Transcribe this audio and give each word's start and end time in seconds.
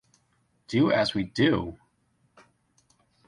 Do 0.67 0.91
as 0.91 1.13
we 1.13 1.25
do? 1.25 1.77